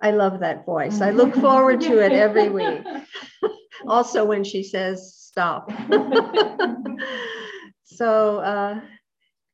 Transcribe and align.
I 0.00 0.10
love 0.10 0.40
that 0.40 0.66
voice. 0.66 1.00
I 1.00 1.10
look 1.10 1.34
forward 1.34 1.80
to 1.82 1.98
it 1.98 2.12
every 2.12 2.48
week. 2.60 2.84
also, 3.86 4.24
when 4.24 4.44
she 4.44 4.62
says 4.62 5.14
stop. 5.16 5.72
so, 7.84 8.38
uh, 8.38 8.80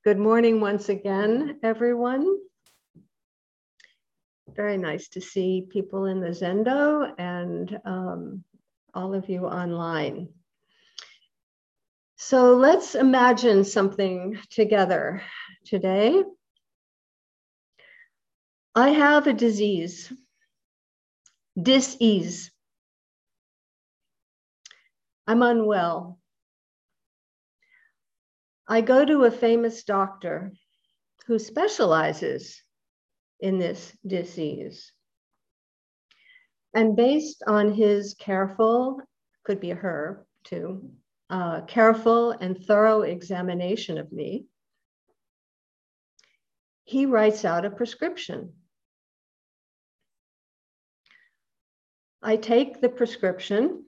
good 0.05 0.19
morning 0.19 0.61
once 0.61 0.89
again, 0.89 1.59
everyone. 1.63 2.37
Very 4.57 4.77
nice 4.77 5.09
to 5.11 5.21
see 5.21 5.67
people 5.71 6.07
in 6.07 6.21
the 6.21 6.31
Zendo 6.31 7.13
and 7.17 7.81
um, 7.85 8.45
all 8.93 9.15
of 9.15 9.29
you 9.29 9.47
online. 9.47 10.29
So 12.17 12.57
let's 12.57 12.95
imagine 12.95 13.65
something 13.65 14.39
together 14.51 15.23
today. 15.65 16.23
I 18.75 18.91
have 18.91 19.27
a 19.27 19.33
disease, 19.33 20.13
dis-ease. 21.61 22.53
I'm 25.27 25.43
unwell. 25.43 26.21
I 28.69 28.81
go 28.81 29.05
to 29.05 29.25
a 29.25 29.31
famous 29.33 29.83
doctor 29.83 30.53
who 31.27 31.41
specializes 31.41 32.63
in 33.41 33.59
this 33.59 33.93
disease. 34.07 34.93
And 36.73 36.95
based 36.95 37.43
on 37.49 37.73
his 37.73 38.15
careful, 38.15 39.01
could 39.43 39.59
be 39.59 39.71
her 39.71 40.25
too, 40.45 40.93
uh, 41.29 41.63
careful 41.63 42.31
and 42.31 42.57
thorough 42.65 43.03
examination 43.03 43.99
of 43.99 44.13
me, 44.13 44.47
he 46.85 47.07
writes 47.07 47.45
out 47.45 47.65
a 47.65 47.71
prescription. 47.71 48.53
I 52.23 52.37
take 52.37 52.81
the 52.81 52.89
prescription, 52.89 53.85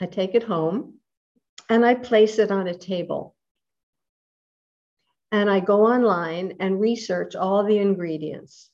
I 0.00 0.06
take 0.06 0.34
it 0.34 0.42
home, 0.42 0.94
and 1.68 1.84
I 1.84 1.94
place 1.94 2.38
it 2.38 2.50
on 2.50 2.66
a 2.66 2.76
table. 2.76 3.34
And 5.32 5.50
I 5.50 5.60
go 5.60 5.86
online 5.86 6.54
and 6.60 6.80
research 6.80 7.34
all 7.34 7.64
the 7.64 7.78
ingredients. 7.78 8.70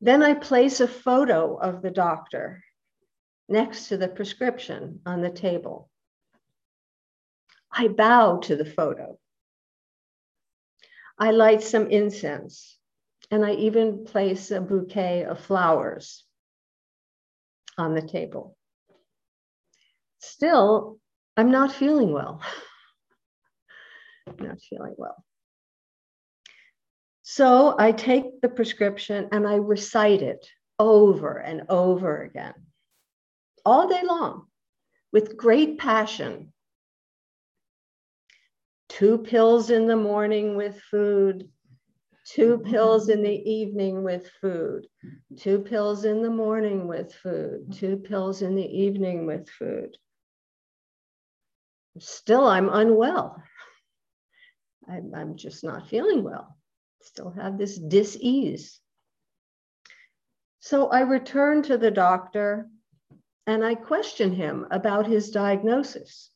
Then 0.00 0.22
I 0.22 0.34
place 0.34 0.80
a 0.80 0.88
photo 0.88 1.56
of 1.56 1.82
the 1.82 1.90
doctor 1.90 2.64
next 3.48 3.88
to 3.88 3.96
the 3.96 4.08
prescription 4.08 5.00
on 5.06 5.22
the 5.22 5.30
table. 5.30 5.88
I 7.70 7.88
bow 7.88 8.38
to 8.38 8.56
the 8.56 8.64
photo. 8.64 9.18
I 11.18 11.30
light 11.30 11.62
some 11.62 11.88
incense, 11.88 12.76
and 13.32 13.44
I 13.44 13.54
even 13.54 14.04
place 14.04 14.50
a 14.50 14.60
bouquet 14.60 15.24
of 15.24 15.40
flowers 15.40 16.24
on 17.78 17.94
the 17.94 18.02
table. 18.02 18.56
Still, 20.20 20.98
I'm 21.36 21.50
not 21.50 21.72
feeling 21.72 22.12
well. 22.12 22.42
not 24.38 24.60
feeling 24.60 24.94
well. 24.98 25.24
So 27.22 27.74
I 27.78 27.92
take 27.92 28.42
the 28.42 28.50
prescription 28.50 29.30
and 29.32 29.48
I 29.48 29.54
recite 29.54 30.20
it 30.20 30.46
over 30.78 31.38
and 31.38 31.62
over 31.70 32.22
again 32.22 32.54
all 33.64 33.88
day 33.88 34.02
long 34.04 34.46
with 35.10 35.38
great 35.38 35.78
passion. 35.78 36.52
Two 38.90 39.18
pills 39.18 39.70
in 39.70 39.86
the 39.86 39.96
morning 39.96 40.56
with 40.56 40.78
food, 40.90 41.48
two 42.32 42.58
pills 42.58 43.10
in 43.10 43.22
the 43.22 43.50
evening 43.50 44.02
with 44.02 44.30
food, 44.40 44.86
two 45.36 45.58
pills 45.58 46.04
in 46.04 46.22
the 46.22 46.30
morning 46.30 46.88
with 46.88 47.12
food, 47.14 47.72
two 47.72 47.96
pills 47.96 48.40
in 48.40 48.54
the 48.54 48.66
evening 48.66 49.26
with 49.26 49.48
food. 49.50 49.96
Still, 51.98 52.46
I'm 52.46 52.70
unwell. 52.70 53.42
I'm, 54.88 55.12
I'm 55.14 55.36
just 55.36 55.62
not 55.62 55.88
feeling 55.88 56.22
well. 56.22 56.56
Still 57.02 57.30
have 57.32 57.58
this 57.58 57.78
dis 57.78 58.16
ease. 58.18 58.80
So 60.60 60.88
I 60.88 61.00
return 61.00 61.62
to 61.64 61.76
the 61.76 61.90
doctor 61.90 62.68
and 63.46 63.62
I 63.62 63.74
question 63.74 64.32
him 64.32 64.66
about 64.70 65.06
his 65.06 65.30
diagnosis 65.30 66.30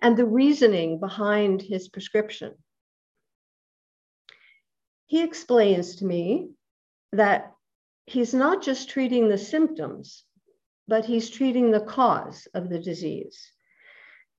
and 0.00 0.16
the 0.16 0.26
reasoning 0.26 1.00
behind 1.00 1.60
his 1.60 1.88
prescription. 1.88 2.54
He 5.08 5.22
explains 5.22 5.96
to 5.96 6.04
me 6.04 6.50
that 7.12 7.54
he's 8.04 8.34
not 8.34 8.62
just 8.62 8.90
treating 8.90 9.28
the 9.28 9.38
symptoms, 9.38 10.24
but 10.86 11.06
he's 11.06 11.30
treating 11.30 11.70
the 11.70 11.80
cause 11.80 12.46
of 12.52 12.68
the 12.68 12.78
disease. 12.78 13.50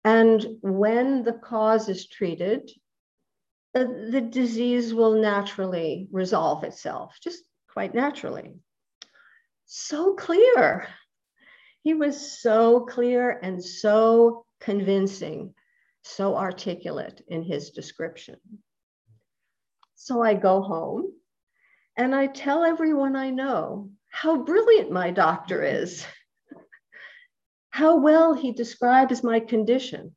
And 0.06 0.46
when 0.62 1.24
the 1.24 1.34
cause 1.34 1.90
is 1.90 2.08
treated, 2.08 2.72
uh, 3.74 3.84
the 3.84 4.22
disease 4.22 4.94
will 4.94 5.19
naturally 5.19 6.08
resolve 6.12 6.63
itself, 6.63 7.18
just 7.22 7.44
quite 7.74 7.96
naturally. 7.96 8.53
So 9.66 10.13
clear. 10.13 10.88
He 11.84 11.96
was 11.96 12.40
so 12.40 12.81
clear 12.81 13.40
and 13.41 13.63
so 13.63 14.46
convincing, 14.59 15.56
so 16.03 16.35
articulate 16.35 17.24
in 17.28 17.41
his 17.41 17.72
description. 17.72 18.38
So 20.02 20.24
I 20.24 20.34
go 20.34 20.62
home 20.62 21.12
and 21.98 22.16
I 22.16 22.28
tell 22.28 22.64
everyone 22.64 23.18
I 23.18 23.32
know 23.32 23.92
how 24.08 24.44
brilliant 24.44 24.92
my 24.92 25.12
doctor 25.12 25.62
is, 25.62 26.06
how 27.70 27.98
well 28.00 28.34
he 28.34 28.54
describes 28.54 29.24
my 29.24 29.42
condition, 29.42 30.16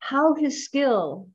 how 0.00 0.34
his 0.34 0.64
skill 0.64 1.28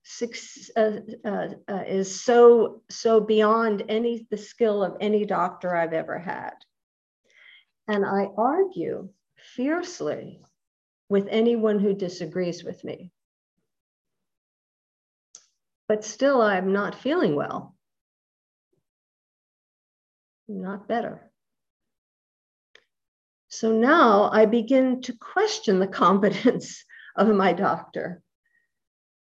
uh, 0.75 0.91
uh, 1.23 1.47
uh, 1.65 1.83
is 1.87 2.21
so 2.21 2.81
so 2.89 3.21
beyond 3.21 3.85
any 3.87 4.27
the 4.29 4.37
skill 4.37 4.83
of 4.83 4.97
any 4.99 5.25
doctor 5.25 5.73
I've 5.73 5.93
ever 5.93 6.19
had. 6.19 6.55
And 7.87 8.05
I 8.05 8.27
argue 8.37 9.09
fiercely 9.55 10.41
with 11.07 11.29
anyone 11.29 11.79
who 11.79 11.93
disagrees 11.93 12.65
with 12.65 12.83
me. 12.83 13.13
But 15.87 16.03
still, 16.03 16.41
I'm 16.41 16.73
not 16.73 16.95
feeling 16.95 17.35
well. 17.35 17.75
Not 20.47 20.87
better. 20.87 21.31
So 23.49 23.71
now 23.71 24.29
I 24.31 24.45
begin 24.45 25.01
to 25.03 25.13
question 25.13 25.79
the 25.79 25.87
competence 26.03 26.83
of 27.15 27.27
my 27.29 27.53
doctor, 27.53 28.21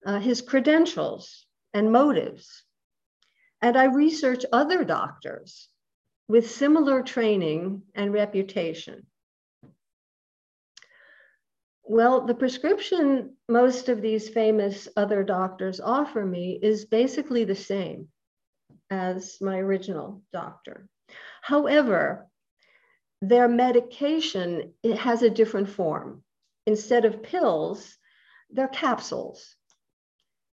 uh, 0.07 0.21
his 0.21 0.43
credentials 0.43 1.47
and 1.75 1.93
motives. 1.93 2.65
And 3.63 3.77
I 3.77 3.85
research 3.85 4.45
other 4.53 4.85
doctors 4.85 5.69
with 6.31 6.49
similar 6.49 7.03
training 7.03 7.83
and 7.93 8.13
reputation? 8.13 9.05
Well, 11.91 12.21
the 12.21 12.37
prescription 12.37 13.35
most 13.49 13.89
of 13.89 14.01
these 14.01 14.29
famous 14.29 14.87
other 14.97 15.25
doctors 15.25 15.81
offer 15.81 16.25
me 16.25 16.57
is 16.63 16.85
basically 16.85 17.43
the 17.43 17.57
same 17.57 18.07
as 18.91 19.39
my 19.41 19.59
original 19.59 20.23
doctor. 20.33 20.89
However, 21.43 22.29
their 23.21 23.49
medication 23.49 24.73
it 24.85 24.99
has 24.99 25.23
a 25.23 25.31
different 25.31 25.69
form. 25.69 26.23
Instead 26.65 27.07
of 27.07 27.25
pills, 27.25 27.99
they're 28.51 28.69
capsules. 28.69 29.57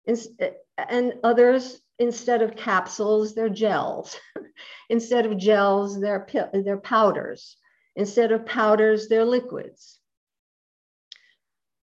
And 0.08 1.20
others 1.24 1.80
instead 2.00 2.42
of 2.42 2.56
capsules, 2.56 3.36
they're 3.36 3.48
gels. 3.48 4.20
instead 4.90 5.28
of 5.28 5.38
gels, 5.38 6.02
they're, 6.02 6.26
they're 6.52 6.78
powders. 6.78 7.58
Instead 7.96 8.32
of 8.32 8.48
powders, 8.48 9.08
they're 9.08 9.24
liquids. 9.24 9.97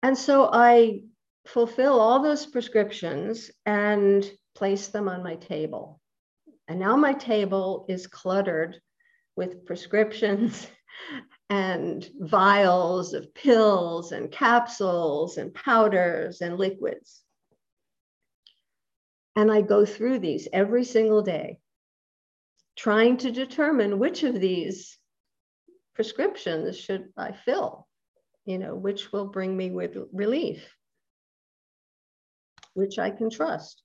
And 0.02 0.16
so 0.16 0.48
I 0.52 1.02
fulfill 1.46 1.98
all 1.98 2.22
those 2.22 2.46
prescriptions 2.46 3.50
and 3.66 4.30
place 4.54 4.88
them 4.88 5.08
on 5.08 5.22
my 5.22 5.36
table. 5.36 6.00
And 6.68 6.78
now 6.78 6.96
my 6.96 7.14
table 7.14 7.86
is 7.88 8.06
cluttered 8.06 8.80
with 9.36 9.64
prescriptions 9.64 10.66
and 11.50 12.08
vials 12.18 13.14
of 13.14 13.32
pills 13.34 14.12
and 14.12 14.30
capsules 14.30 15.38
and 15.38 15.54
powders 15.54 16.42
and 16.42 16.58
liquids. 16.58 17.22
And 19.34 19.50
I 19.50 19.62
go 19.62 19.84
through 19.86 20.18
these 20.18 20.48
every 20.52 20.84
single 20.84 21.22
day, 21.22 21.60
trying 22.76 23.16
to 23.18 23.30
determine 23.30 23.98
which 23.98 24.24
of 24.24 24.38
these 24.38 24.98
prescriptions 25.94 26.76
should 26.76 27.08
I 27.16 27.32
fill, 27.32 27.87
you 28.48 28.58
know, 28.58 28.74
which 28.74 29.12
will 29.12 29.26
bring 29.26 29.56
me 29.56 29.70
with 29.70 29.96
relief. 30.12 30.66
which 32.74 32.98
I 32.98 33.10
can 33.10 33.28
trust. 33.28 33.82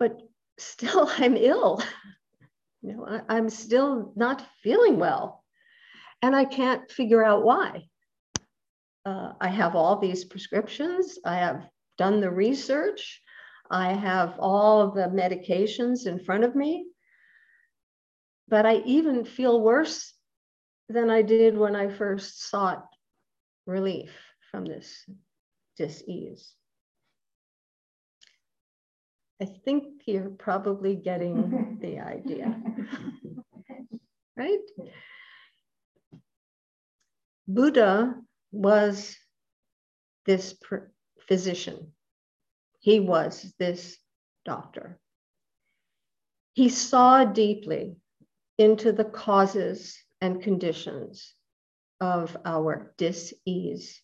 But 0.00 0.20
still, 0.58 1.08
I'm 1.18 1.36
ill. 1.36 1.82
You 2.82 2.96
know, 2.96 3.06
I, 3.06 3.36
I'm 3.36 3.48
still 3.50 4.12
not 4.16 4.46
feeling 4.62 4.98
well. 4.98 5.44
And 6.22 6.34
I 6.34 6.44
can't 6.44 6.90
figure 6.90 7.24
out 7.24 7.44
why. 7.44 7.84
Uh, 9.06 9.32
I 9.40 9.48
have 9.48 9.76
all 9.76 9.98
these 9.98 10.24
prescriptions. 10.24 11.18
I 11.24 11.36
have 11.36 11.68
done 11.98 12.20
the 12.20 12.30
research. 12.30 13.22
I 13.70 13.92
have 13.92 14.34
all 14.40 14.90
the 14.90 15.08
medications 15.08 16.06
in 16.06 16.18
front 16.18 16.44
of 16.44 16.56
me. 16.56 16.86
But 18.48 18.66
I 18.66 18.76
even 18.86 19.24
feel 19.24 19.60
worse 19.60 20.13
than 20.88 21.10
I 21.10 21.22
did 21.22 21.56
when 21.56 21.74
I 21.74 21.88
first 21.88 22.48
sought 22.48 22.86
relief 23.66 24.10
from 24.50 24.64
this 24.64 25.04
dis-ease. 25.76 26.52
I 29.40 29.46
think 29.64 30.02
you're 30.06 30.30
probably 30.30 30.94
getting 30.94 31.78
the 31.82 32.00
idea, 32.00 32.56
right? 34.36 34.58
Buddha 37.48 38.14
was 38.52 39.16
this 40.24 40.56
physician. 41.26 41.92
He 42.80 43.00
was 43.00 43.52
this 43.58 43.98
doctor. 44.44 44.98
He 46.52 46.68
saw 46.68 47.24
deeply 47.24 47.96
into 48.56 48.92
the 48.92 49.04
causes 49.04 49.98
and 50.24 50.42
conditions 50.42 51.34
of 52.00 52.34
our 52.46 52.94
dis-ease, 52.96 54.00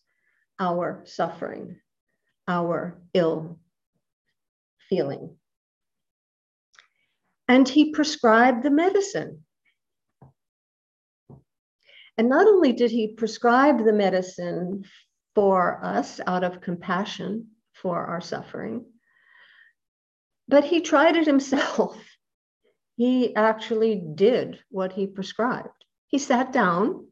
our 0.58 1.02
suffering, 1.06 1.80
our 2.46 3.00
ill 3.14 3.58
feeling. 4.90 5.34
And 7.48 7.66
he 7.66 7.92
prescribed 7.92 8.62
the 8.62 8.70
medicine. 8.70 9.44
And 12.18 12.28
not 12.28 12.46
only 12.46 12.74
did 12.74 12.90
he 12.90 13.14
prescribe 13.14 13.82
the 13.82 13.94
medicine 13.94 14.84
for 15.34 15.82
us 15.82 16.20
out 16.26 16.44
of 16.44 16.60
compassion 16.60 17.46
for 17.72 17.96
our 17.96 18.20
suffering, 18.20 18.84
but 20.48 20.64
he 20.64 20.82
tried 20.82 21.16
it 21.16 21.26
himself. 21.26 21.96
He 22.96 23.34
actually 23.34 24.02
did 24.14 24.58
what 24.68 24.92
he 24.92 25.06
prescribed. 25.06 25.80
He 26.10 26.18
sat 26.18 26.52
down 26.52 27.06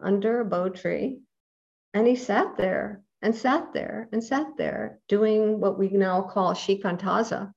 under 0.00 0.40
a 0.40 0.44
bo 0.44 0.68
tree 0.68 1.20
and 1.94 2.06
he 2.08 2.16
sat 2.16 2.56
there 2.56 3.02
and 3.22 3.34
sat 3.34 3.72
there 3.72 4.08
and 4.12 4.22
sat 4.22 4.56
there 4.56 4.98
doing 5.06 5.60
what 5.60 5.78
we 5.78 5.88
now 5.90 6.22
call 6.22 6.54
shikantaza. 6.54 7.52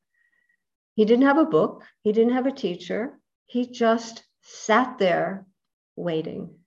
He 0.95 1.05
didn't 1.05 1.25
have 1.25 1.39
a 1.39 1.45
book, 1.45 1.83
he 2.03 2.11
didn't 2.11 2.33
have 2.33 2.45
a 2.45 2.51
teacher, 2.51 3.19
he 3.47 3.65
just 3.67 4.23
sat 4.41 4.99
there 4.99 5.47
waiting 5.95 6.59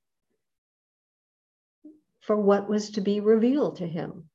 for 2.22 2.36
what 2.36 2.68
was 2.68 2.90
to 2.90 3.00
be 3.00 3.20
revealed 3.20 3.76
to 3.76 3.86
him. 3.86 4.28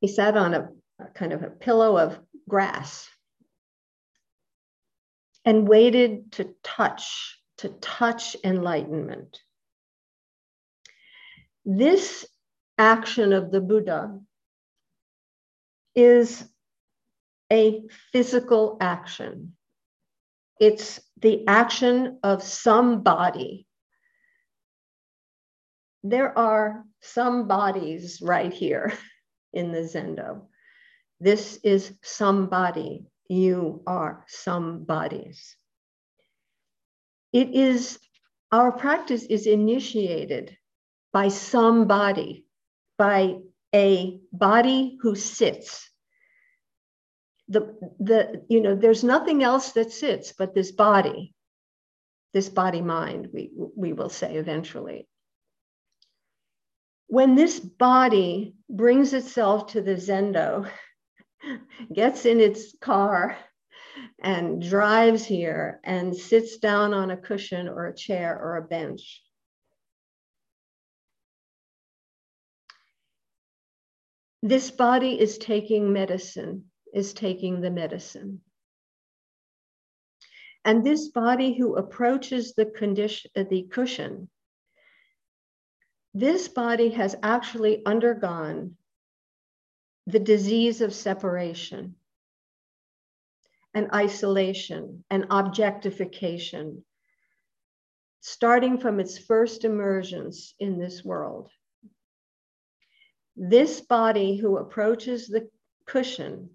He 0.00 0.08
sat 0.08 0.38
on 0.38 0.54
a, 0.54 0.68
a 0.98 1.06
kind 1.08 1.34
of 1.34 1.42
a 1.42 1.50
pillow 1.50 1.98
of 1.98 2.18
grass 2.48 3.10
and 5.46 5.68
waited 5.68 6.32
to 6.32 6.54
touch, 6.64 7.38
to 7.58 7.68
touch 7.68 8.36
enlightenment. 8.42 9.38
This 11.64 12.26
action 12.76 13.32
of 13.32 13.52
the 13.52 13.60
Buddha 13.60 14.18
is 15.94 16.44
a 17.50 17.82
physical 18.12 18.76
action. 18.80 19.56
It's 20.60 21.00
the 21.20 21.46
action 21.46 22.18
of 22.24 22.42
some 22.42 23.02
body. 23.02 23.66
There 26.02 26.36
are 26.36 26.84
some 27.00 27.46
bodies 27.46 28.20
right 28.20 28.52
here 28.52 28.92
in 29.52 29.70
the 29.70 29.80
Zendo. 29.80 30.42
This 31.20 31.58
is 31.62 31.92
somebody. 32.02 33.06
You 33.28 33.82
are 33.86 34.24
some 34.28 34.84
bodies. 34.84 35.56
It 37.32 37.54
is, 37.54 37.98
our 38.52 38.72
practice 38.72 39.24
is 39.24 39.46
initiated 39.46 40.56
by 41.12 41.28
somebody 41.28 42.46
by 42.98 43.36
a 43.74 44.20
body 44.32 44.98
who 45.02 45.14
sits. 45.14 45.90
The, 47.48 47.76
the, 48.00 48.44
you 48.48 48.60
know, 48.60 48.74
there's 48.74 49.04
nothing 49.04 49.42
else 49.42 49.72
that 49.72 49.92
sits 49.92 50.32
but 50.32 50.54
this 50.54 50.72
body, 50.72 51.34
this 52.32 52.48
body 52.48 52.80
mind, 52.80 53.28
we, 53.32 53.50
we 53.76 53.92
will 53.92 54.08
say 54.08 54.36
eventually. 54.36 55.08
When 57.08 57.34
this 57.34 57.60
body 57.60 58.54
brings 58.68 59.12
itself 59.12 59.68
to 59.68 59.80
the 59.80 59.94
Zendo, 59.94 60.68
gets 61.92 62.26
in 62.26 62.40
its 62.40 62.74
car 62.80 63.36
and 64.22 64.62
drives 64.62 65.24
here 65.24 65.80
and 65.84 66.14
sits 66.14 66.58
down 66.58 66.92
on 66.92 67.10
a 67.10 67.16
cushion 67.16 67.68
or 67.68 67.86
a 67.86 67.94
chair 67.94 68.38
or 68.38 68.56
a 68.56 68.62
bench, 68.62 69.22
this 74.42 74.70
body 74.70 75.18
is 75.20 75.38
taking 75.38 75.92
medicine, 75.92 76.64
is 76.94 77.12
taking 77.12 77.60
the 77.60 77.70
medicine. 77.70 78.40
And 80.64 80.84
this 80.84 81.08
body 81.08 81.54
who 81.54 81.76
approaches 81.76 82.54
the 82.54 82.66
condition, 82.66 83.30
uh, 83.36 83.44
the 83.48 83.68
cushion, 83.70 84.28
this 86.12 86.48
body 86.48 86.88
has 86.90 87.14
actually 87.22 87.84
undergone 87.86 88.76
the 90.06 90.18
disease 90.18 90.80
of 90.80 90.94
separation 90.94 91.96
and 93.74 93.90
isolation 93.92 95.04
and 95.10 95.26
objectification, 95.30 96.84
starting 98.20 98.78
from 98.78 99.00
its 99.00 99.18
first 99.18 99.64
emergence 99.64 100.54
in 100.58 100.78
this 100.78 101.04
world. 101.04 101.50
This 103.36 103.80
body 103.80 104.36
who 104.36 104.56
approaches 104.56 105.26
the 105.26 105.50
cushion 105.86 106.50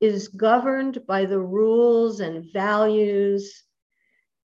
is 0.00 0.28
governed 0.28 1.04
by 1.06 1.24
the 1.24 1.40
rules 1.40 2.20
and 2.20 2.52
values 2.52 3.64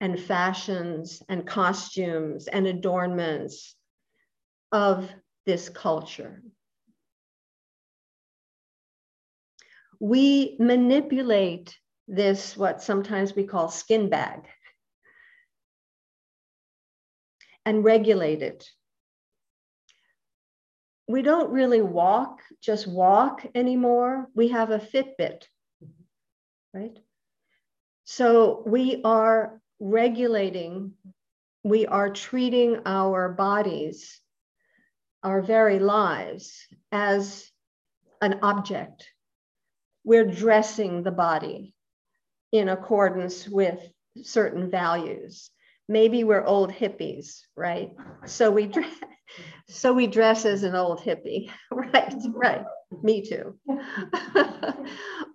and 0.01 0.21
fashions 0.21 1.23
and 1.29 1.47
costumes 1.47 2.49
and 2.49 2.67
adornments 2.67 3.75
of 4.73 5.11
this 5.47 5.69
culture. 5.69 6.43
We 10.01 10.57
manipulate 10.59 11.77
this, 12.07 12.57
what 12.57 12.83
sometimes 12.83 13.35
we 13.35 13.45
call 13.45 13.69
skin 13.69 14.09
bag, 14.09 14.41
and 17.65 17.85
regulate 17.85 18.43
it 18.43 18.69
we 21.09 21.23
don't 21.23 21.51
really 21.51 21.81
walk, 21.81 22.43
just 22.61 22.87
walk 22.87 23.45
anymore. 23.55 24.29
We 24.35 24.49
have 24.49 24.71
a 24.71 24.79
Fitbit, 24.79 25.45
right? 26.75 26.97
So 28.05 28.63
we 28.67 29.01
are 29.05 29.61
regulating, 29.81 30.93
we 31.65 31.87
are 31.87 32.11
treating 32.11 32.83
our 32.85 33.31
bodies, 33.31 34.21
our 35.23 35.41
very 35.41 35.79
lives, 35.79 36.67
as 36.93 37.51
an 38.21 38.41
object. 38.43 39.09
We're 40.09 40.25
dressing 40.25 41.03
the 41.03 41.11
body 41.11 41.75
in 42.51 42.71
accordance 42.71 43.47
with 43.47 43.79
certain 44.23 44.71
values. 44.71 45.51
Maybe 45.87 46.25
we're 46.25 46.47
old 46.47 46.73
hippies, 46.73 47.43
right? 47.55 47.91
So 48.25 48.51
we 48.51 48.69
dress 48.69 48.95
so 49.69 49.93
we 49.93 50.07
dress 50.07 50.47
as 50.47 50.63
an 50.63 50.75
old 50.75 51.01
hippie, 51.01 51.51
right? 51.71 52.15
Right. 52.33 52.65
Me 53.03 53.21
too. 53.21 53.59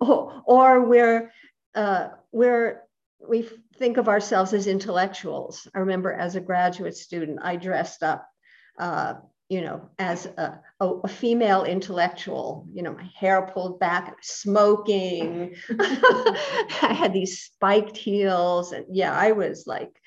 or, 0.00 0.42
or 0.46 0.84
we're 0.88 1.30
uh, 1.76 2.08
we're 2.32 2.82
we 3.28 3.48
think 3.78 3.96
of 3.96 4.08
ourselves 4.08 4.52
as 4.52 4.66
intellectuals. 4.66 5.68
I 5.72 5.78
remember 5.78 6.12
as 6.12 6.34
a 6.34 6.40
graduate 6.40 6.96
student, 6.96 7.38
I 7.44 7.54
dressed 7.54 8.02
up, 8.02 8.26
uh, 8.80 9.14
you 9.48 9.60
know, 9.60 9.90
as 9.98 10.26
a, 10.26 10.60
a, 10.80 10.88
a, 10.88 11.08
female 11.08 11.64
intellectual. 11.64 12.66
You 12.72 12.82
know, 12.82 12.94
my 12.94 13.10
hair 13.18 13.42
pulled 13.42 13.78
back, 13.78 14.16
smoking. 14.22 15.54
I 15.80 16.94
had 16.96 17.12
these 17.12 17.40
spiked 17.40 17.96
heels, 17.96 18.72
and 18.72 18.86
yeah, 18.90 19.14
I 19.14 19.32
was 19.32 19.66
like 19.66 20.00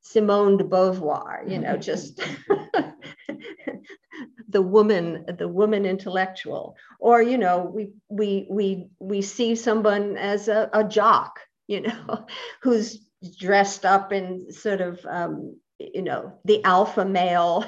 Simone 0.00 0.58
de 0.58 0.64
Beauvoir, 0.64 1.44
you 1.48 1.58
know, 1.58 1.76
just 1.76 2.20
the 4.48 4.62
woman, 4.62 5.24
the 5.38 5.48
woman 5.48 5.84
intellectual. 5.84 6.76
Or, 6.98 7.22
you 7.22 7.38
know, 7.38 7.70
we 7.74 7.92
we 8.08 8.46
we 8.50 8.88
we 8.98 9.22
see 9.22 9.54
someone 9.54 10.16
as 10.16 10.48
a, 10.48 10.70
a 10.72 10.84
jock, 10.84 11.40
you 11.66 11.82
know, 11.82 12.26
who's 12.62 13.04
dressed 13.38 13.84
up 13.84 14.12
in 14.12 14.52
sort 14.52 14.80
of 14.80 15.04
um, 15.08 15.56
you 15.94 16.02
know 16.02 16.38
the 16.44 16.62
alpha 16.64 17.04
male 17.04 17.64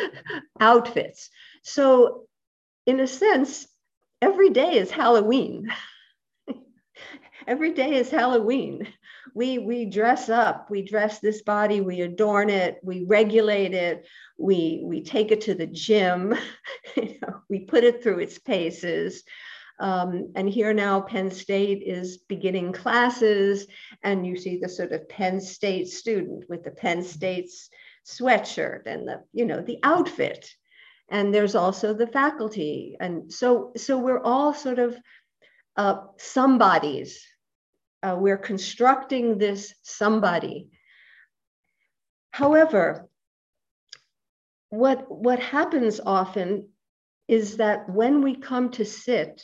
outfits. 0.60 1.30
So, 1.62 2.26
in 2.86 3.00
a 3.00 3.06
sense, 3.06 3.66
every 4.22 4.50
day 4.50 4.78
is 4.78 4.90
Halloween. 4.90 5.72
every 7.46 7.72
day 7.72 7.94
is 7.94 8.10
Halloween 8.10 8.88
we 9.34 9.58
we 9.58 9.84
dress 9.84 10.28
up 10.28 10.68
we 10.70 10.82
dress 10.82 11.20
this 11.20 11.42
body 11.42 11.80
we 11.80 12.00
adorn 12.00 12.50
it 12.50 12.78
we 12.82 13.04
regulate 13.04 13.72
it 13.74 14.06
we 14.36 14.82
we 14.84 15.02
take 15.02 15.30
it 15.30 15.42
to 15.42 15.54
the 15.54 15.66
gym 15.66 16.34
you 16.96 17.16
know, 17.22 17.40
we 17.48 17.60
put 17.60 17.84
it 17.84 18.02
through 18.02 18.18
its 18.18 18.38
paces 18.38 19.22
um, 19.80 20.32
and 20.34 20.48
here 20.48 20.72
now 20.72 21.00
penn 21.00 21.30
state 21.30 21.82
is 21.84 22.18
beginning 22.28 22.72
classes 22.72 23.66
and 24.02 24.26
you 24.26 24.36
see 24.36 24.58
the 24.58 24.68
sort 24.68 24.92
of 24.92 25.08
penn 25.08 25.40
state 25.40 25.88
student 25.88 26.44
with 26.48 26.64
the 26.64 26.70
penn 26.70 27.02
state's 27.02 27.70
sweatshirt 28.06 28.86
and 28.86 29.06
the 29.06 29.22
you 29.32 29.44
know 29.44 29.60
the 29.60 29.78
outfit. 29.82 30.48
And 31.10 31.34
there's 31.34 31.54
also 31.54 31.94
the 31.94 32.06
faculty. 32.06 32.96
And 32.98 33.32
so 33.32 33.72
so 33.76 33.98
we're 33.98 34.22
all 34.22 34.52
sort 34.52 34.78
of 34.78 34.96
uh, 35.76 36.00
somebodies. 36.18 37.24
Uh, 38.02 38.16
we're 38.18 38.38
constructing 38.38 39.38
this 39.38 39.74
somebody. 39.82 40.68
However, 42.30 43.08
what, 44.70 45.10
what 45.10 45.40
happens 45.40 46.00
often 46.04 46.68
is 47.26 47.56
that 47.56 47.88
when 47.88 48.22
we 48.22 48.36
come 48.36 48.70
to 48.72 48.84
sit, 48.84 49.42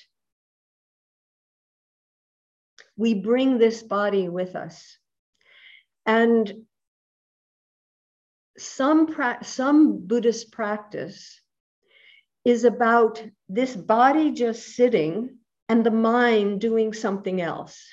we 2.97 3.15
bring 3.15 3.59
this 3.59 3.83
body 3.83 4.29
with 4.29 4.57
us. 4.57 4.99
And 6.07 6.65
some, 8.59 9.07
pra- 9.07 9.43
some 9.43 10.07
Buddhist 10.07 10.53
practice 10.53 11.41
is 12.45 12.65
about 12.65 13.23
this 13.49 13.75
body 13.75 14.31
just 14.31 14.77
sitting 14.77 15.39
and 15.69 15.85
the 15.85 15.91
mind 15.91 16.61
doing 16.61 16.93
something 16.93 17.41
else 17.41 17.89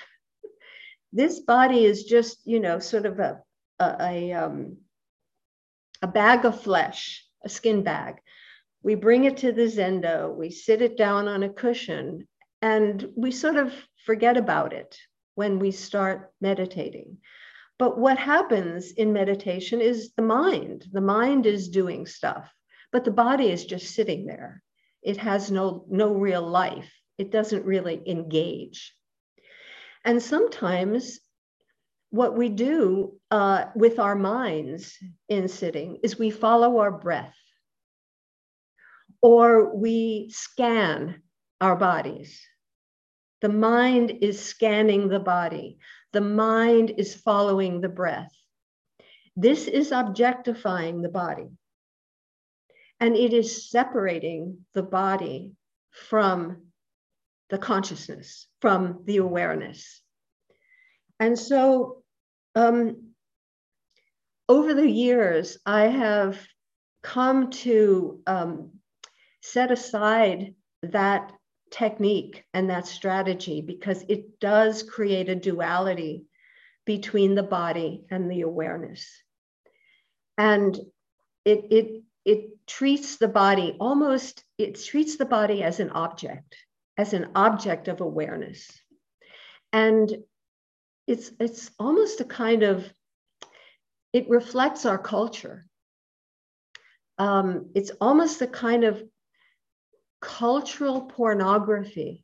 this 1.14 1.40
body 1.40 1.86
is 1.86 2.04
just 2.04 2.40
you 2.46 2.60
know 2.60 2.80
sort 2.80 3.06
of 3.06 3.20
a 3.20 3.42
a, 3.80 3.96
a, 4.00 4.34
um, 4.34 4.78
a 6.02 6.08
bag 6.08 6.46
of 6.46 6.62
flesh 6.62 7.26
a 7.44 7.50
skin 7.50 7.84
bag 7.84 8.16
we 8.84 8.96
bring 8.96 9.26
it 9.26 9.38
to 9.38 9.52
the 9.52 9.64
zendo 9.64 10.34
we 10.36 10.50
sit 10.50 10.82
it 10.82 10.98
down 10.98 11.28
on 11.28 11.44
a 11.44 11.50
cushion 11.50 12.28
and 12.62 13.08
we 13.16 13.32
sort 13.32 13.56
of 13.56 13.74
forget 14.06 14.38
about 14.38 14.74
it 14.74 14.98
when 15.36 15.60
we 15.60 15.72
start 15.72 16.32
meditating. 16.42 17.18
But 17.80 17.98
what 17.98 18.18
happens 18.18 18.92
in 18.92 19.14
meditation 19.14 19.82
is 19.82 20.14
the 20.14 20.22
mind. 20.22 20.86
The 20.92 21.02
mind 21.02 21.46
is 21.46 21.70
doing 21.70 22.06
stuff 22.06 22.52
but 22.92 23.06
the 23.06 23.12
body 23.12 23.50
is 23.50 23.66
just 23.66 23.96
sitting 23.96 24.26
there. 24.26 24.62
It 25.02 25.18
has 25.18 25.50
no 25.50 25.86
no 25.90 26.14
real 26.14 26.42
life. 26.42 26.92
It 27.18 27.32
doesn't 27.32 27.66
really 27.66 28.02
engage. 28.06 28.94
And 30.04 30.22
sometimes 30.22 31.20
what 32.10 32.36
we 32.36 32.50
do 32.50 33.18
uh, 33.30 33.66
with 33.76 34.00
our 34.00 34.16
minds 34.16 34.98
in 35.30 35.48
sitting 35.48 36.00
is 36.04 36.20
we 36.20 36.30
follow 36.30 36.80
our 36.80 36.92
breath 36.92 37.36
or 39.22 39.76
we 39.76 40.30
scan 40.32 41.22
our 41.62 41.76
bodies. 41.76 42.42
The 43.42 43.50
mind 43.50 44.20
is 44.22 44.40
scanning 44.40 45.10
the 45.10 45.20
body, 45.20 45.78
the 46.14 46.22
mind 46.22 46.94
is 46.98 47.16
following 47.16 47.82
the 47.82 47.90
breath. 47.90 48.32
This 49.36 49.68
is 49.68 49.92
objectifying 49.92 51.02
the 51.02 51.10
body. 51.10 51.50
And 53.00 53.16
it 53.16 53.34
is 53.34 53.70
separating 53.70 54.66
the 54.74 54.84
body 54.84 55.54
from 55.90 56.68
the 57.50 57.58
consciousness, 57.58 58.48
from 58.62 59.02
the 59.06 59.18
awareness. 59.18 60.02
And 61.20 61.38
so 61.38 62.04
um, 62.56 63.14
over 64.48 64.74
the 64.74 64.90
years, 64.90 65.58
I 65.66 65.88
have 65.88 66.40
come 67.02 67.50
to 67.50 68.22
um, 68.28 68.72
set 69.42 69.72
aside 69.72 70.54
that 70.84 71.32
technique 71.72 72.44
and 72.54 72.70
that 72.70 72.86
strategy 72.86 73.62
because 73.62 74.04
it 74.10 74.40
does 74.40 74.84
create 74.84 75.30
a 75.30 75.36
duality 75.36 76.26
between 76.86 77.36
the 77.36 77.44
body 77.44 78.06
and 78.12 78.30
the 78.30 78.42
awareness. 78.42 79.08
And 80.38 80.78
it, 81.46 81.66
it, 81.72 82.04
it 82.26 82.68
treats 82.68 83.18
the 83.18 83.28
body 83.28 83.78
almost, 83.80 84.44
it 84.58 84.84
treats 84.84 85.18
the 85.18 85.26
body 85.26 85.64
as 85.64 85.80
an 85.80 85.90
object 85.92 86.56
as 87.02 87.14
an 87.14 87.32
object 87.36 87.88
of 87.88 88.02
awareness. 88.02 88.70
And 89.74 90.14
it's, 91.08 91.32
it's 91.40 91.72
almost 91.80 92.22
a 92.22 92.26
kind 92.26 92.64
of, 92.64 92.92
it 94.14 94.30
reflects 94.30 94.86
our 94.86 95.00
culture. 95.00 95.66
Um, 97.18 97.72
it's 97.74 97.92
almost 98.02 98.42
a 98.42 98.48
kind 98.48 98.84
of 98.84 99.02
cultural 100.22 101.02
pornography 101.02 102.24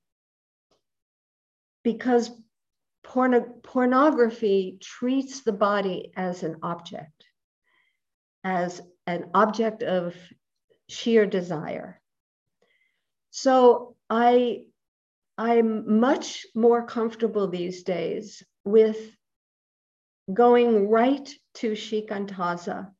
because 1.84 2.32
porno- 3.04 3.60
pornography 3.64 4.78
treats 4.82 5.42
the 5.42 5.54
body 5.54 6.12
as 6.16 6.44
an 6.44 6.58
object, 6.62 7.24
as 8.44 8.82
an 9.06 9.30
object 9.34 9.84
of 9.84 10.16
sheer 10.88 11.26
desire. 11.26 12.00
So 13.32 13.96
I 14.10 14.64
I'm 15.38 16.00
much 16.00 16.48
more 16.56 16.86
comfortable 16.86 17.48
these 17.48 17.84
days 17.84 18.44
with 18.66 18.98
going 20.34 20.90
right 20.90 21.30
to 21.56 21.72
shikantaza, 21.72 22.92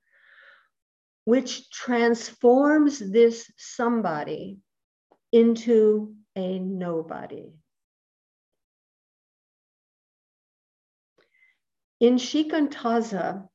which 1.26 1.70
transforms 1.72 3.00
this 3.00 3.52
somebody 3.58 4.60
into 5.32 6.16
a 6.36 6.60
nobody. 6.60 7.54
In 12.00 12.16
shikantaza, 12.16 13.48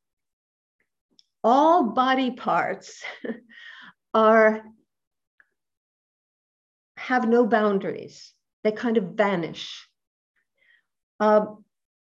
all 1.44 1.84
body 1.90 2.32
parts 2.32 3.02
are 4.14 4.62
have 6.96 7.28
no 7.28 7.46
boundaries. 7.46 8.32
They 8.62 8.72
kind 8.72 8.96
of 8.96 9.14
vanish. 9.14 9.88
Uh, 11.18 11.46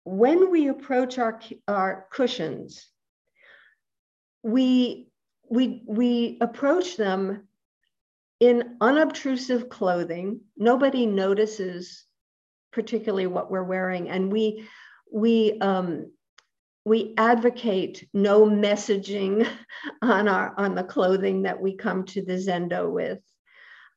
when 0.04 0.50
we 0.50 0.68
approach 0.68 1.18
our, 1.18 1.40
our 1.66 2.06
cushions, 2.10 2.86
we, 4.42 5.08
we, 5.48 5.82
we 5.86 6.38
approach 6.40 6.96
them 6.96 7.48
in 8.40 8.76
unobtrusive 8.80 9.68
clothing. 9.68 10.40
Nobody 10.56 11.06
notices 11.06 12.04
particularly 12.72 13.26
what 13.26 13.50
we're 13.50 13.62
wearing. 13.62 14.08
And 14.08 14.32
we, 14.32 14.68
we, 15.12 15.58
um, 15.60 16.10
we 16.84 17.14
advocate 17.16 18.08
no 18.12 18.44
messaging 18.44 19.48
on 20.02 20.28
our 20.28 20.54
on 20.58 20.74
the 20.74 20.84
clothing 20.84 21.42
that 21.42 21.60
we 21.60 21.76
come 21.76 22.04
to 22.04 22.22
the 22.22 22.34
zendo 22.34 22.90
with 22.90 23.20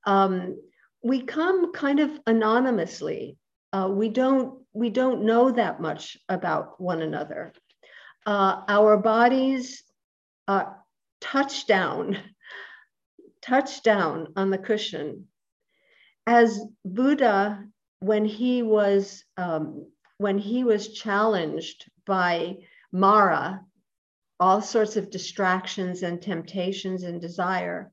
um, 0.08 0.58
we 1.04 1.22
come 1.22 1.74
kind 1.74 2.00
of 2.00 2.10
anonymously. 2.26 3.38
Uh, 3.74 3.90
we 3.92 4.10
don't 4.10 4.62
we 4.74 4.90
don't 4.90 5.24
know 5.24 5.52
that 5.52 5.82
much 5.82 6.18
about 6.30 6.80
one 6.80 7.02
another. 7.02 7.54
Uh, 8.26 8.62
our 8.68 8.98
bodies 8.98 9.84
uh, 10.48 10.66
touch 11.20 11.68
down, 11.68 12.18
touch 13.48 13.84
down 13.84 14.34
on 14.36 14.50
the 14.50 14.58
cushion. 14.58 15.28
As 16.26 16.60
Buddha, 16.84 17.64
when 18.00 18.26
he 18.26 18.64
was 18.64 19.24
um, 19.38 19.88
when 20.18 20.38
he 20.38 20.64
was 20.64 20.94
challenged 20.94 21.90
by 22.06 22.58
Mara, 22.92 23.62
all 24.40 24.62
sorts 24.62 24.98
of 24.98 25.12
distractions 25.12 26.04
and 26.04 26.22
temptations 26.22 27.04
and 27.04 27.22
desire, 27.22 27.92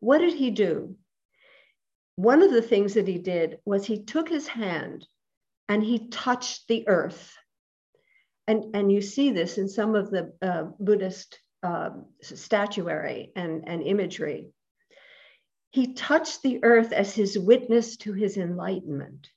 what 0.00 0.18
did 0.18 0.34
he 0.34 0.50
do? 0.50 0.96
one 2.20 2.42
of 2.42 2.52
the 2.52 2.60
things 2.60 2.92
that 2.94 3.08
he 3.08 3.16
did 3.16 3.56
was 3.64 3.86
he 3.86 4.04
took 4.04 4.28
his 4.28 4.46
hand 4.46 5.06
and 5.70 5.82
he 5.82 6.08
touched 6.08 6.68
the 6.68 6.86
earth 6.86 7.34
and, 8.46 8.76
and 8.76 8.92
you 8.92 9.00
see 9.00 9.30
this 9.30 9.56
in 9.56 9.68
some 9.68 9.94
of 9.94 10.10
the 10.10 10.30
uh, 10.42 10.64
Buddhist 10.78 11.40
uh, 11.62 11.90
statuary 12.20 13.32
and, 13.36 13.66
and 13.66 13.82
imagery. 13.82 14.48
He 15.70 15.94
touched 15.94 16.42
the 16.42 16.64
earth 16.64 16.92
as 16.92 17.14
his 17.14 17.38
witness 17.38 17.96
to 17.98 18.12
his 18.12 18.36
enlightenment. 18.36 19.30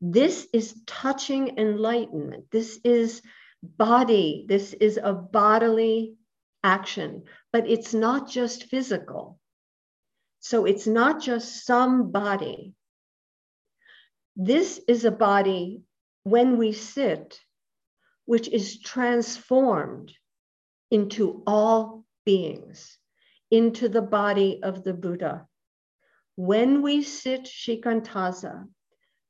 This 0.00 0.46
is 0.52 0.82
touching 0.86 1.58
enlightenment. 1.58 2.50
This 2.50 2.78
is 2.84 3.22
body. 3.62 4.44
This 4.48 4.72
is 4.74 4.98
a 5.02 5.12
bodily 5.12 6.16
action, 6.64 7.24
but 7.52 7.68
it's 7.68 7.94
not 7.94 8.28
just 8.28 8.64
physical. 8.64 9.38
So 10.40 10.64
it's 10.64 10.86
not 10.86 11.22
just 11.22 11.64
some 11.64 12.10
body. 12.10 12.74
This 14.34 14.80
is 14.88 15.04
a 15.04 15.10
body 15.10 15.82
when 16.24 16.58
we 16.58 16.72
sit, 16.72 17.40
which 18.24 18.48
is 18.48 18.80
transformed 18.80 20.12
into 20.90 21.42
all 21.46 22.04
beings, 22.24 22.98
into 23.52 23.86
the 23.88 24.02
body 24.02 24.60
of 24.62 24.82
the 24.82 24.94
Buddha. 24.94 25.46
When 26.36 26.80
we 26.80 27.02
sit 27.02 27.44
Shikantaza, 27.44 28.66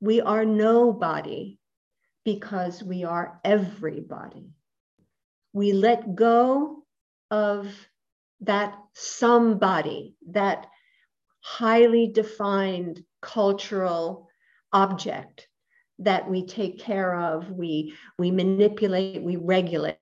we 0.00 0.21
are 0.21 0.45
nobody 0.45 1.59
because 2.25 2.83
we 2.85 3.02
are 3.02 3.41
everybody. 3.45 4.50
We 5.52 5.73
let 5.73 6.14
go 6.14 6.85
of 7.33 7.67
that 8.43 8.79
somebody, 8.95 10.14
that 10.31 10.69
highly 11.41 12.07
defined 12.07 13.05
cultural 13.21 14.29
object 14.73 15.49
that 15.99 16.31
we 16.31 16.47
take 16.47 16.79
care 16.79 17.14
of, 17.14 17.50
we, 17.50 17.95
we 18.19 18.31
manipulate, 18.31 19.21
we 19.21 19.37
regulate. 19.37 19.99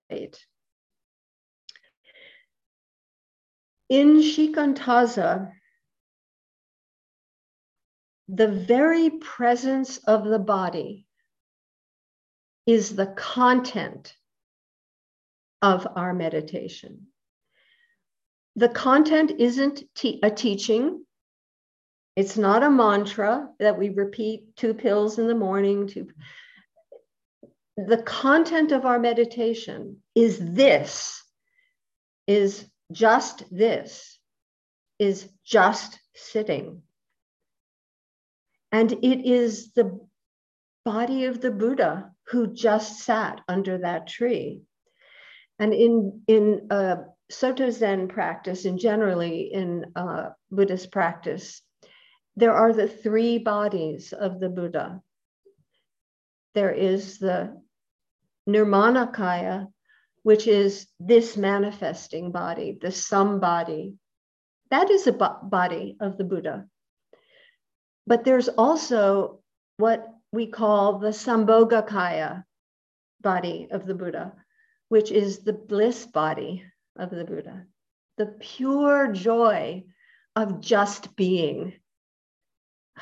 In 3.90 4.22
Shikantaza, 4.22 5.52
the 8.28 8.46
very 8.46 9.10
presence 9.10 9.98
of 9.98 10.24
the 10.24 10.38
body 10.38 11.06
is 12.66 12.94
the 12.94 13.08
content 13.08 14.14
of 15.60 15.88
our 15.96 16.14
meditation. 16.14 17.08
The 18.54 18.68
content 18.68 19.32
isn't 19.38 19.82
te- 19.96 20.20
a 20.22 20.30
teaching, 20.30 21.04
it's 22.14 22.36
not 22.36 22.62
a 22.62 22.70
mantra 22.70 23.48
that 23.58 23.76
we 23.76 23.88
repeat 23.88 24.54
two 24.54 24.74
pills 24.74 25.18
in 25.18 25.26
the 25.26 25.34
morning. 25.34 25.88
Two... 25.88 26.08
The 27.76 28.02
content 28.02 28.70
of 28.70 28.84
our 28.84 29.00
meditation 29.00 30.02
is 30.14 30.38
this, 30.38 31.24
is 32.28 32.66
just 32.92 33.44
this, 33.50 34.18
is 34.98 35.28
just 35.44 35.98
sitting. 36.14 36.82
And 38.72 38.92
it 38.92 39.26
is 39.26 39.72
the 39.72 39.98
body 40.84 41.24
of 41.24 41.40
the 41.40 41.50
Buddha 41.50 42.12
who 42.28 42.52
just 42.52 43.00
sat 43.00 43.40
under 43.48 43.78
that 43.78 44.06
tree. 44.06 44.62
And 45.58 45.74
in, 45.74 46.22
in 46.26 46.68
uh, 46.70 46.96
Soto 47.30 47.70
Zen 47.70 48.08
practice, 48.08 48.64
and 48.64 48.78
generally 48.78 49.52
in 49.52 49.86
uh, 49.96 50.30
Buddhist 50.50 50.90
practice, 50.92 51.62
there 52.36 52.54
are 52.54 52.72
the 52.72 52.88
three 52.88 53.38
bodies 53.38 54.12
of 54.12 54.40
the 54.40 54.48
Buddha. 54.48 55.02
There 56.54 56.72
is 56.72 57.18
the 57.18 57.60
Nirmanakaya, 58.48 59.68
which 60.22 60.46
is 60.46 60.86
this 60.98 61.36
manifesting 61.36 62.30
body, 62.30 62.78
the 62.80 62.92
sum 62.92 63.40
body. 63.40 63.94
That 64.70 64.90
is 64.90 65.06
a 65.06 65.12
body 65.12 65.96
of 66.00 66.18
the 66.18 66.24
Buddha. 66.24 66.66
But 68.06 68.24
there's 68.24 68.48
also 68.48 69.40
what 69.78 70.06
we 70.32 70.46
call 70.46 70.98
the 70.98 71.08
Sambhogakaya 71.08 72.44
body 73.20 73.68
of 73.70 73.86
the 73.86 73.94
Buddha, 73.94 74.32
which 74.88 75.10
is 75.10 75.40
the 75.40 75.52
bliss 75.52 76.06
body 76.06 76.64
of 76.96 77.10
the 77.10 77.24
Buddha, 77.24 77.66
the 78.16 78.26
pure 78.26 79.12
joy 79.12 79.84
of 80.36 80.60
just 80.60 81.16
being, 81.16 81.74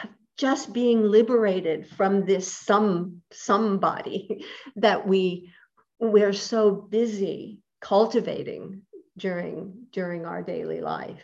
of 0.03 0.09
just 0.37 0.73
being 0.73 1.03
liberated 1.03 1.89
from 1.89 2.25
this 2.25 2.53
some 2.53 3.23
somebody 3.31 4.45
that 4.77 5.07
we 5.07 5.53
we're 5.99 6.33
so 6.33 6.71
busy 6.71 7.61
cultivating 7.81 8.83
during 9.17 9.87
during 9.93 10.25
our 10.25 10.43
daily 10.43 10.81
life. 10.81 11.23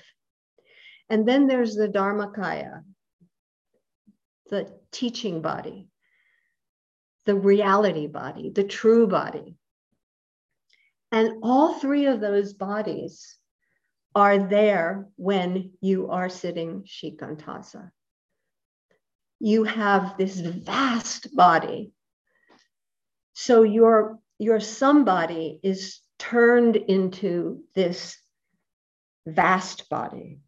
And 1.09 1.29
then 1.29 1.47
there's 1.47 1.75
the 1.75 1.89
Dharmakaya, 1.89 2.83
the 4.51 4.73
teaching 4.91 5.43
body, 5.43 5.89
the 7.27 7.35
reality 7.35 8.07
body, 8.07 8.51
the 8.51 8.65
true 8.65 9.07
body. 9.07 9.57
And 11.13 11.39
all 11.43 11.75
three 11.75 12.07
of 12.07 12.21
those 12.21 12.55
bodies 12.55 13.39
are 14.15 14.39
there 14.39 15.07
when 15.17 15.73
you 15.81 16.11
are 16.11 16.29
sitting 16.29 16.85
Shikantaza 16.85 17.91
you 19.45 19.65
have 19.65 20.17
this 20.17 20.41
vast 20.41 21.37
body. 21.37 21.93
So 23.35 23.63
your, 23.63 24.19
your 24.45 24.61
somebody 24.61 25.59
is 25.63 26.01
turned 26.19 26.77
into 26.77 27.65
this 27.75 28.19
vast 29.27 29.89
body. 29.89 30.39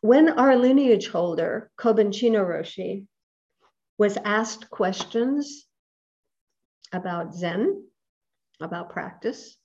When 0.00 0.28
our 0.28 0.56
lineage 0.56 1.06
holder, 1.06 1.70
Kobun 1.78 2.12
Chino 2.12 2.44
Roshi, 2.44 3.06
was 3.96 4.18
asked 4.24 4.70
questions 4.70 5.64
about 6.92 7.32
Zen, 7.32 7.84
about 8.60 8.90
practice, 8.90 9.56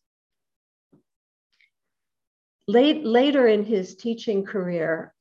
late, 2.68 3.04
later 3.04 3.48
in 3.48 3.66
his 3.66 3.96
teaching 3.96 4.46
career, 4.46 5.16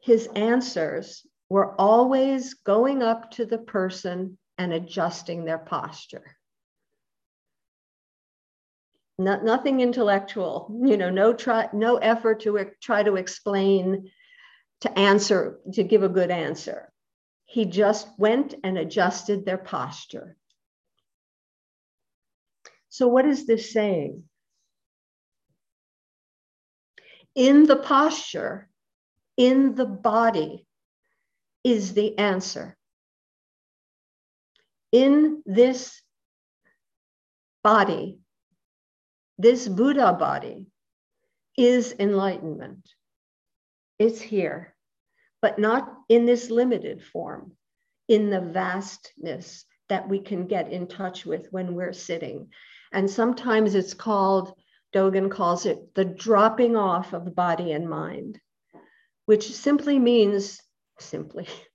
his 0.00 0.28
answers 0.36 1.26
were 1.48 1.74
always 1.80 2.54
going 2.54 3.02
up 3.02 3.32
to 3.32 3.44
the 3.44 3.58
person 3.58 4.38
and 4.58 4.72
adjusting 4.72 5.44
their 5.44 5.58
posture. 5.58 6.36
Not, 9.18 9.44
nothing 9.44 9.80
intellectual, 9.80 10.76
you 10.84 10.96
know, 10.96 11.10
no 11.10 11.32
try, 11.32 11.68
no 11.72 11.96
effort 11.96 12.40
to 12.40 12.70
try 12.80 13.02
to 13.02 13.14
explain, 13.14 14.10
to 14.80 14.98
answer, 14.98 15.60
to 15.74 15.84
give 15.84 16.02
a 16.02 16.08
good 16.08 16.30
answer. 16.30 16.92
He 17.44 17.64
just 17.64 18.08
went 18.18 18.54
and 18.64 18.76
adjusted 18.76 19.44
their 19.44 19.58
posture. 19.58 20.36
So, 22.88 23.06
what 23.06 23.26
is 23.26 23.46
this 23.46 23.72
saying? 23.72 24.24
In 27.36 27.66
the 27.66 27.76
posture, 27.76 28.68
in 29.36 29.74
the 29.74 29.86
body 29.86 30.66
is 31.64 31.94
the 31.94 32.18
answer. 32.18 32.76
In 34.94 35.42
this 35.44 36.00
body, 37.64 38.20
this 39.38 39.66
Buddha 39.66 40.12
body, 40.12 40.66
is 41.58 41.94
enlightenment. 41.98 42.88
It's 43.98 44.20
here, 44.20 44.74
but 45.42 45.58
not 45.58 45.92
in 46.08 46.26
this 46.26 46.48
limited 46.48 47.02
form, 47.02 47.52
in 48.08 48.30
the 48.30 48.40
vastness 48.40 49.64
that 49.88 50.08
we 50.08 50.20
can 50.20 50.46
get 50.46 50.70
in 50.70 50.86
touch 50.86 51.26
with 51.26 51.48
when 51.50 51.74
we're 51.74 51.92
sitting. 51.92 52.48
And 52.92 53.10
sometimes 53.10 53.74
it's 53.74 53.94
called, 53.94 54.54
Dogen 54.94 55.28
calls 55.28 55.66
it 55.66 55.94
the 55.94 56.04
dropping 56.04 56.76
off 56.76 57.12
of 57.12 57.34
body 57.34 57.72
and 57.72 57.90
mind 57.90 58.40
which 59.26 59.52
simply 59.52 59.98
means 59.98 60.60
simply. 60.98 61.48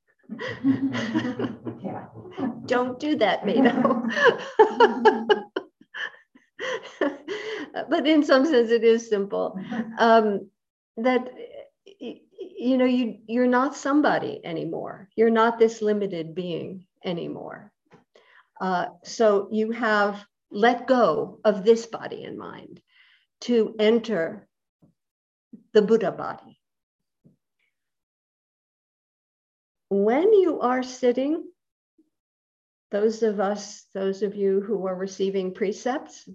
yeah. 1.81 2.05
Don't 2.65 2.99
do 2.99 3.15
that, 3.17 3.45
Mado. 3.45 4.03
but 7.89 8.07
in 8.07 8.23
some 8.23 8.45
sense, 8.45 8.69
it 8.71 8.83
is 8.83 9.09
simple. 9.09 9.59
Um, 9.97 10.49
that 10.97 11.29
you 11.99 12.77
know, 12.77 12.85
you 12.85 13.19
you're 13.27 13.47
not 13.47 13.75
somebody 13.75 14.41
anymore. 14.43 15.09
You're 15.15 15.29
not 15.29 15.59
this 15.59 15.81
limited 15.81 16.35
being 16.35 16.85
anymore. 17.03 17.71
Uh, 18.61 18.87
so 19.03 19.47
you 19.51 19.71
have 19.71 20.23
let 20.51 20.87
go 20.87 21.39
of 21.43 21.63
this 21.63 21.85
body 21.85 22.23
and 22.23 22.37
mind 22.37 22.81
to 23.41 23.75
enter 23.79 24.47
the 25.73 25.81
Buddha 25.81 26.11
body 26.11 26.58
when 29.89 30.33
you 30.33 30.61
are 30.61 30.83
sitting, 30.83 31.43
those 32.91 33.23
of 33.23 33.39
us, 33.39 33.85
those 33.93 34.21
of 34.23 34.35
you 34.35 34.61
who 34.61 34.87
are 34.87 34.95
receiving 34.95 35.53
precepts, 35.53 36.27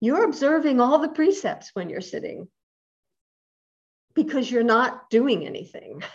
you're 0.00 0.24
observing 0.24 0.80
all 0.80 0.98
the 1.00 1.08
precepts 1.08 1.70
when 1.74 1.90
you're 1.90 2.00
sitting 2.00 2.48
because 4.14 4.50
you're 4.50 4.62
not 4.62 5.10
doing 5.10 5.46
anything. 5.46 6.02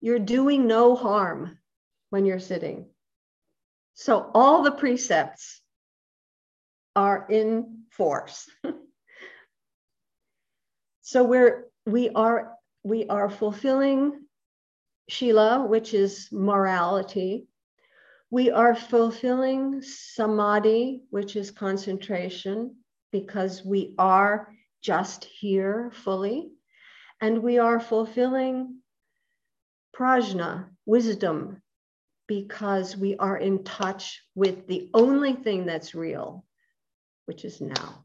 You're 0.00 0.20
doing 0.20 0.68
no 0.68 0.94
harm 0.94 1.58
when 2.10 2.24
you're 2.24 2.38
sitting. 2.38 2.86
So 3.94 4.30
all 4.32 4.62
the 4.62 4.70
precepts 4.70 5.60
are 6.94 7.26
in 7.28 7.82
force. 7.90 8.48
so 11.00 11.24
we're 11.24 11.64
we 11.84 12.10
are 12.10 12.57
we 12.82 13.06
are 13.06 13.28
fulfilling 13.28 14.24
Shila, 15.08 15.66
which 15.66 15.94
is 15.94 16.28
morality. 16.30 17.46
We 18.30 18.50
are 18.50 18.74
fulfilling 18.74 19.80
samadhi, 19.80 21.02
which 21.10 21.34
is 21.34 21.50
concentration, 21.50 22.76
because 23.10 23.64
we 23.64 23.94
are 23.98 24.52
just 24.82 25.24
here 25.24 25.90
fully. 25.94 26.50
And 27.20 27.42
we 27.42 27.58
are 27.58 27.80
fulfilling 27.80 28.80
prajna, 29.96 30.66
wisdom, 30.84 31.62
because 32.26 32.96
we 32.96 33.16
are 33.16 33.36
in 33.36 33.64
touch 33.64 34.22
with 34.34 34.66
the 34.66 34.90
only 34.92 35.32
thing 35.32 35.64
that's 35.64 35.94
real, 35.94 36.44
which 37.24 37.46
is 37.46 37.62
now. 37.62 38.04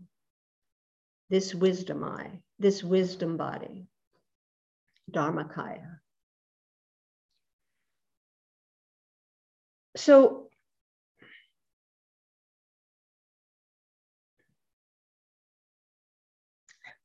This 1.29 1.53
wisdom 1.53 2.03
eye, 2.03 2.39
this 2.59 2.81
wisdom 2.81 3.35
body, 3.35 3.87
Dharmakaya. 5.11 5.99
So 9.95 10.49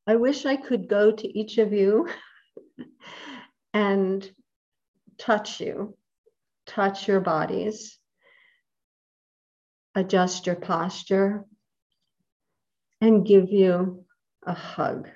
I 0.06 0.16
wish 0.16 0.46
I 0.46 0.56
could 0.56 0.88
go 0.88 1.10
to 1.12 1.38
each 1.38 1.58
of 1.58 1.72
you 1.74 2.08
and 3.74 4.28
touch 5.18 5.60
you, 5.60 5.98
touch 6.66 7.06
your 7.06 7.20
bodies, 7.20 7.98
adjust 9.94 10.46
your 10.46 10.56
posture, 10.56 11.44
and 13.02 13.26
give 13.26 13.52
you 13.52 14.06
a 14.46 14.54
hug. 14.54 15.08